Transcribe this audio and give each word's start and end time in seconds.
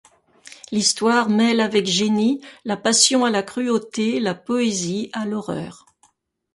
L’histoire 0.71 1.29
mêle 1.29 1.59
avec 1.59 1.85
génie 1.85 2.41
la 2.65 2.75
passion 2.75 3.23
à 3.23 3.29
la 3.29 3.43
cruauté, 3.43 4.19
la 4.19 4.33
poésie 4.33 5.11
à 5.13 5.27
l’horreur. 5.27 5.85